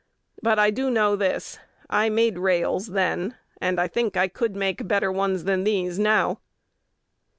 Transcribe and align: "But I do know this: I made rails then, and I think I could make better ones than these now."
"But 0.41 0.57
I 0.57 0.71
do 0.71 0.89
know 0.89 1.15
this: 1.15 1.59
I 1.87 2.09
made 2.09 2.39
rails 2.39 2.87
then, 2.87 3.35
and 3.61 3.79
I 3.79 3.87
think 3.87 4.17
I 4.17 4.29
could 4.29 4.55
make 4.55 4.87
better 4.87 5.11
ones 5.11 5.43
than 5.43 5.63
these 5.63 5.99
now." 5.99 6.39